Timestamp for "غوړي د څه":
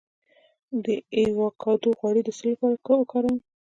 1.99-2.43